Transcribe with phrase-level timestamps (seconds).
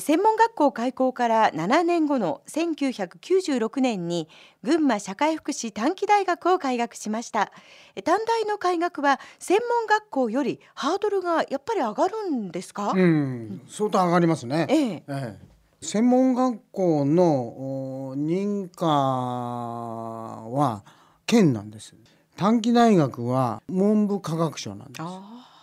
[0.00, 4.26] 専門学校開校から7年後の1996年に
[4.62, 7.52] 群馬社会福祉短期大学を開学しました。
[8.02, 14.92] 短大の開学は専門学校よりハードルがやっぱり上がるんですか、うん、相当上がりますね、ええ。
[14.94, 15.38] ええ、
[15.82, 20.84] 専門学校の認可は
[21.26, 21.94] 県なんです。
[22.36, 25.06] 短期大学は文部科学省なんです。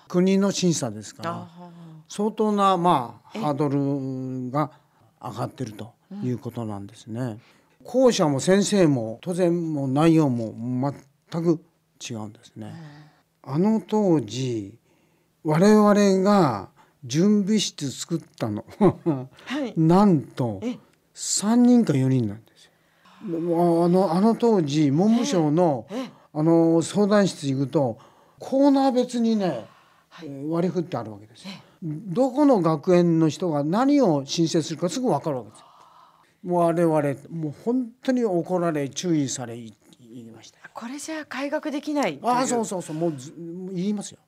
[0.08, 1.48] 国の審査ですから
[2.10, 4.72] 相当なまあハードルが
[5.22, 5.94] 上がってると
[6.24, 7.38] いうことなんですね。
[7.84, 10.54] 校舎も先生も当然も内容も
[11.32, 11.64] 全く
[12.10, 12.74] 違うんですね。
[13.44, 14.78] あの当時
[15.44, 15.94] 我々
[16.24, 16.70] が
[17.06, 18.66] 準備室作ったの。
[18.80, 19.28] は
[19.66, 20.62] い、 なんと
[21.14, 22.72] 3人か4人なんですよ。
[23.22, 25.86] あのあの当時文部省の
[26.34, 27.98] あの相談室行くと
[28.40, 29.66] コーナー別にね
[30.50, 31.52] 割り振ってあるわけですよ。
[31.82, 35.64] どこの学園の人が何を申請するかすぐ分かるわけです。
[36.44, 39.74] もう我々もう本当に怒られ注意され言
[40.14, 40.60] いました。
[40.74, 43.14] これじゃ改革できないああそうそうそうもう
[43.74, 44.20] 言いますよ。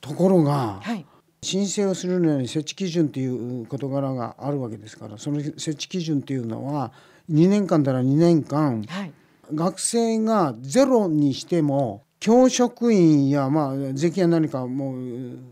[0.00, 1.04] ところが、はい、
[1.42, 3.26] 申請をするのに設置基準ってい
[3.62, 6.92] う事柄があるわけですからその設置基準っていうのは
[7.30, 9.12] 2年間なら2年間、はい、
[9.54, 14.94] 学生がゼロにしても教職員やまあ税金や何かも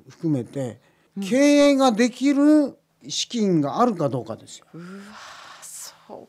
[0.08, 0.80] 含めて
[1.20, 2.76] 経営ができる
[3.08, 4.66] 資金があるかどうかですよ。
[4.74, 4.84] うわ
[5.62, 6.28] そ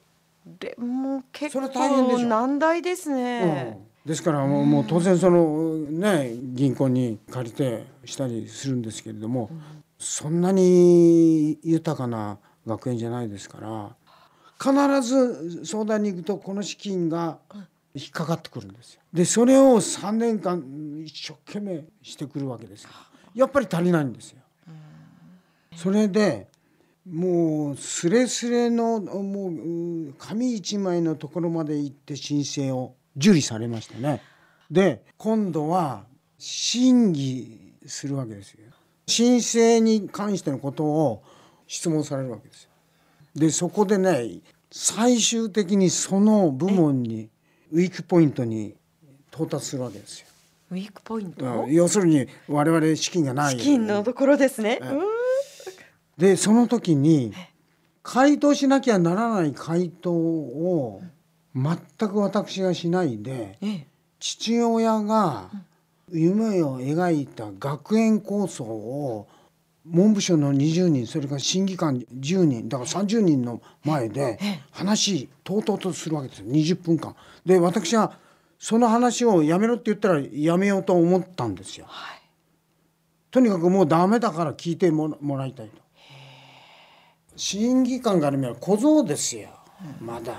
[0.59, 3.77] れも結構難題ですね。
[4.05, 9.61] うん、ですからもうもう当然そのね銀行に借りてしたりするんですけれども、うん、
[9.99, 13.95] そんなに豊かな学園じゃないですから
[14.59, 17.37] 必ず相談に行くとこの資金が
[17.93, 19.01] 引っかかってくるんですよ。
[19.13, 20.63] でそれを3年間
[21.05, 22.89] 一生懸命してくるわけですよ。
[23.35, 24.39] やっぱり足りないんですよ。
[25.77, 26.47] それで
[27.07, 34.23] もうすれすれのもう紙一枚のところまで行って申請を受理されましたね。
[34.71, 36.05] で今度は
[36.39, 38.59] 審議するわけですよ。
[39.05, 41.23] 申請に関してのことを
[41.67, 42.69] 質問されるわけですよ。
[43.35, 44.39] でそこでね
[44.71, 47.29] 最終的にその部門に
[47.71, 48.73] ウィークポイントに
[49.31, 50.27] 到達するわけですよ。
[50.71, 51.67] ウィークポイント？
[51.69, 54.79] 要するに我々資金がない資金のところですね。
[54.81, 55.16] うん
[56.17, 57.33] でその時に
[58.01, 61.01] 回答しなきゃならない回答を
[61.55, 61.77] 全
[62.09, 63.57] く私がしないで
[64.19, 65.49] 父親が
[66.11, 69.27] 夢を描いた学園構想を
[69.85, 74.37] 文部省の20人それから審議官10人だから30人の前で
[74.71, 77.15] 話とうとうとするわけですよ20分間。
[77.45, 78.17] で私は
[78.59, 81.87] その話をやめろって言ったらやめようと思ったんですよ。
[83.31, 85.86] とにかくもうダメだから聞いてもらいたいと。
[87.37, 89.49] 審議官から見れば小僧ですよ、
[90.01, 90.33] まだ。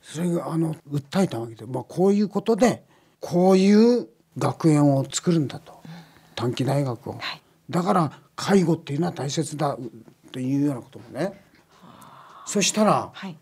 [0.00, 2.84] それがあの訴えたわけで、まあ、こういうことで
[3.20, 5.82] こういう学園を作るんだと。
[6.34, 9.76] 短期大学を、はい、だから介護っていうのは大切だ
[10.32, 11.44] というようなこともね。
[12.46, 13.36] そしたら、はい、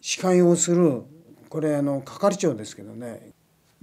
[0.00, 1.04] 司会をする
[1.48, 3.30] これあの係長ですけどね。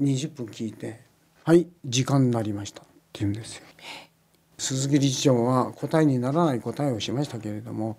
[0.02, 1.02] 20分聞いて
[1.46, 3.64] 「はい時間になりました」って言うんですよ。
[4.64, 7.98] 鈴木理事長は答えにならない答えをしましたけれども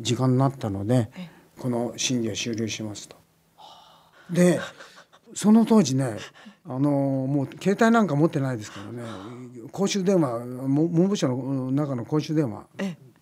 [0.00, 1.10] 時間になったので
[1.58, 3.16] この審議は終了しますと。
[4.30, 4.58] で
[5.34, 6.16] その当時ね
[6.64, 9.02] あのもう携帯なんか持ってないですからね
[9.70, 12.64] 公衆電話文部省の中の公衆電話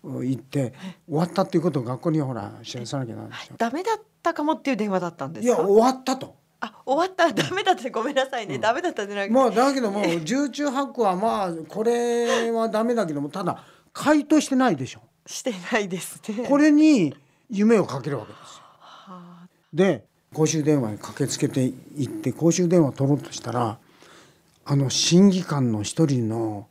[0.03, 0.73] 行って
[1.07, 3.55] 終わったっていうことを学校にほら知らさなきゃなんですよ。
[3.57, 6.40] ダメだったかもっていう電話だったんですいや終わったと。
[6.61, 7.33] あ終わった。
[7.33, 9.33] ダメだってごめんなさいね、うん、ダメだったじゃなくて。
[9.33, 13.63] まあだけども 重中八九はまあこれはダメだけどもただ
[13.93, 15.01] 回答してないでしょ。
[15.25, 16.47] してないですね。
[16.47, 17.15] これに
[17.49, 23.77] 夢をかけるわけですよ、はあ、で公衆電話に駆けつけていって公衆電話取ろうとしたら
[24.63, 26.67] あの審議官の一人の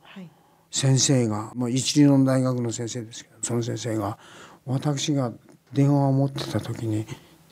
[0.71, 4.17] 先生が、はい、まあ、一流の大学の先生ですけどその先生が
[4.65, 5.31] 私が
[5.73, 7.05] 電話を持ってた時に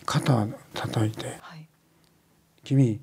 [0.06, 1.40] 肩を叩いて
[2.70, 3.02] 君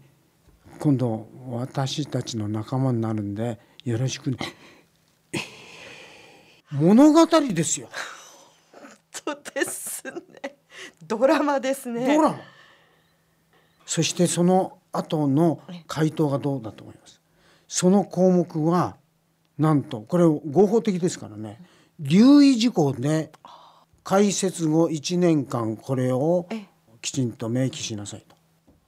[0.78, 4.36] 今度私たちの仲間になるんでよろしくね」
[6.70, 7.88] 物語ですよ。
[9.24, 10.56] 本当ですね。
[11.06, 12.14] ドラマですね。
[12.14, 12.38] ドラマ。
[13.86, 17.20] そしてその後の回答がどうだと思います。
[17.66, 18.96] その項目は
[19.58, 21.60] なんとこれ合法的ですからね
[21.98, 23.32] 留意事項で
[24.04, 26.46] 開設後1年間これを
[27.00, 28.35] きちんと明記しなさいと。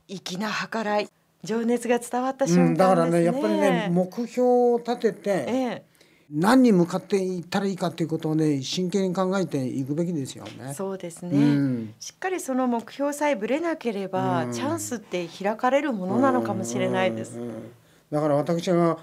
[0.08, 1.08] 粋な計らい。
[1.44, 2.70] 情熱が伝わった瞬間、ね。
[2.70, 5.82] うん、だからねやっぱりね目標を立てて、ええ、
[6.30, 10.74] 何に向かっていったらいいかということをね真剣に考えていくべきですよね。
[10.74, 17.38] そうですね、うん、しっかりその目標さえぶれなければ、うん、チャンスって開かれるものなのかもしれないです。
[18.10, 18.98] だから私が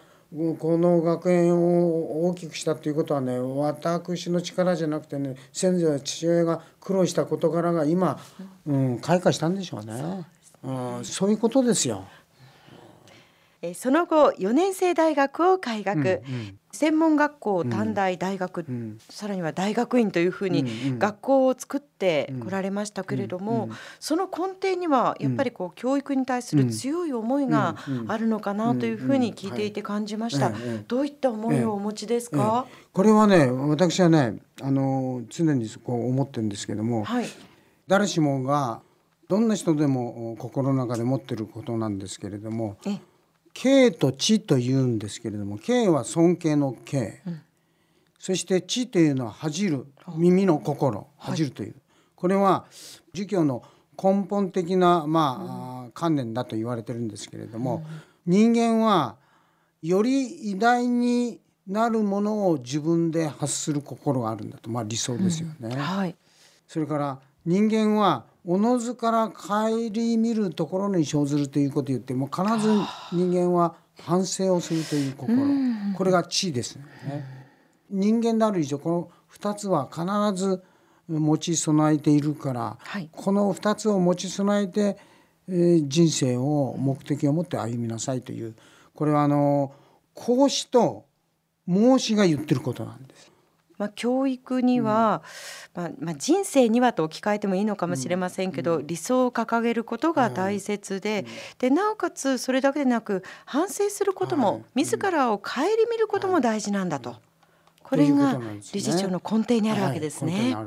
[0.59, 8.19] この学園を大きくしたということはね私の力じゃなくてね先祖や父親が苦労した事柄が今、
[8.67, 10.25] うん、開花したんでしょうね。
[10.65, 12.05] そう、うん、そういうことですよ。
[13.73, 20.65] その後4年生大学を開学、うんうん、専門学校短大大学、うん、さらには大学院というふうに
[20.99, 23.69] 学校を作ってこられましたけれども、
[23.99, 27.75] その根底にはやっぱりこう教育に対する強い思いが
[28.07, 30.51] あるのかなというふうに聞いていて感じました。
[30.87, 37.25] どういった思いをお持ちですか、これはね私はねあの常にこう思ってるんですけども、はい、
[37.87, 38.81] 誰しもが
[39.27, 42.77] どんな人でも心の中で持ってることなんですけれども。
[43.55, 47.41] 敬と知と言うんですけれども敬は尊敬の敬、うん、
[48.19, 49.87] そして知というのは恥じる
[50.17, 51.07] 耳の心。
[51.17, 51.81] 恥じるという、はい、
[52.17, 52.65] これは
[53.13, 53.63] 儒教の
[53.97, 57.85] 根本的な、まあ、うん、観念だと言われてるんですけれども、
[58.27, 59.15] うん、人間は
[59.81, 65.77] より偉大になるものを自分で発する心があるんだと、まあ、理想ですよね。
[65.77, 66.15] はい、
[66.67, 69.69] それから人間はおのずから顧
[70.17, 72.69] みるところに生ずるということを言っても必ず
[73.11, 75.37] 人間は反省をするという心
[75.97, 76.83] これが知ですね。
[77.89, 80.03] 人間である以上この2つは必
[80.35, 80.63] ず
[81.07, 84.97] 持ち備えているから、はい、この2つを持ち備えて、
[85.47, 88.55] えー、人生を目的を持って歩みなさいという
[88.93, 89.71] これはあの
[90.13, 91.05] 孔子と
[91.67, 93.34] 孟子が言ってることなんです。
[93.77, 95.21] まあ、教育には、
[95.75, 101.27] うん、まあまあ、人生にはと置き換えてもいいのかもしれませんけど、うん、理想を掲げることが大切でうん、
[101.59, 105.61] でなおかつそれだけでなく反省することも、はい、自らを顧
[105.91, 107.19] みることも大事なんだと、はい、
[107.83, 108.39] これが
[108.73, 110.55] 理事長の根底にあるわけですね。
[110.55, 110.65] はい、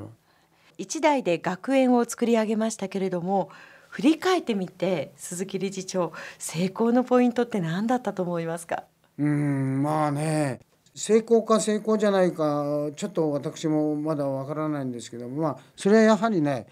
[0.82, 3.50] 一代で学園を作り上げましたけれども
[3.88, 8.84] 振り返ってみて鈴木理事長成功のポイントって何だったと思いますか？
[9.18, 10.60] うんまあね
[10.98, 16.66] 成功か成功じゃないかちょっと私もまだわからないんですけどまあそれはやはりね、はい、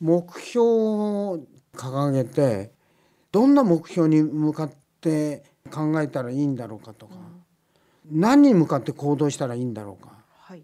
[0.00, 1.40] 目標を
[1.74, 2.72] 掲げて
[3.30, 4.70] どんな目標に向かっ
[5.02, 7.16] て考えたらいいんだろうかとか、
[8.10, 10.62] うん、何に向かって行動したらいいんだろうか、はい、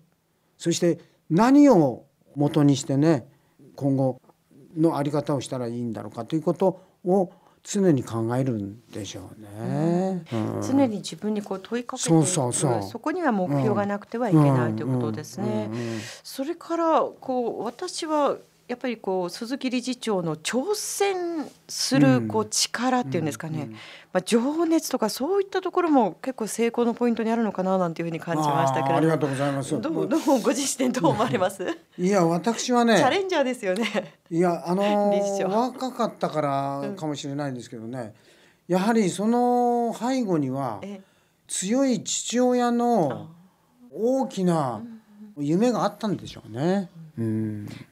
[0.56, 0.98] そして
[1.28, 3.28] 何を元にしてね
[3.76, 4.22] 今後
[4.74, 7.30] の在り方をしたらいいんだろうかということを
[7.64, 12.82] 常に考えるんでしょうね、うん、常に自分にこう問いかけてそうそうそう。
[12.82, 15.70] そこには目標がなくてはいけないということですね。
[16.24, 18.36] それからこう私は
[18.72, 23.68] やっぱりこう鈴木理事長の挑戦するこう力っていうんですかね、
[24.14, 29.78] まあ、情熱とかそういったところも結構成功のポイントにあるのかななんていうふうに感じましたけれどありがとうございます。
[29.78, 31.66] どうどうご自身でどう思われます？
[31.98, 34.14] いや私はねチャレンジャーですよね。
[34.30, 38.14] いやあのー、若かったからかもしれないんですけどね、
[38.68, 40.80] やはりその背後には
[41.46, 43.28] 強い父親の
[43.94, 44.80] 大きな
[45.36, 46.88] 夢があったんでしょうね。
[46.96, 47.01] うん、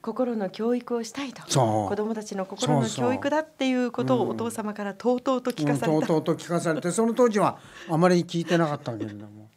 [0.01, 1.43] 心の教育をしたいと。
[1.43, 7.59] 子供たちの心の教育だっていうことをお父様からとうとうと聞かされた、うん、とうとうと聞かされて その当時は
[7.89, 9.49] あまり聞いてなかったけれども。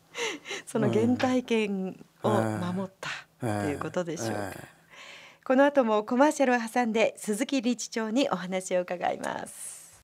[0.67, 4.53] その原体験を守ったということでしょうか、
[5.45, 9.84] この後もコマーシャルを挟んで鈴木理事長にお話を伺います